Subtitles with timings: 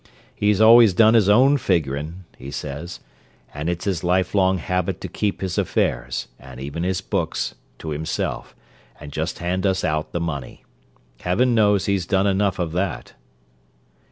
[0.33, 3.01] He's 'always done his own figuring,' he says;
[3.53, 8.55] and it's his lifelong habit to keep his affairs: and even his books, to himself,
[8.99, 10.63] and just hand us out the money.
[11.19, 13.13] Heaven knows he's done enough of that!"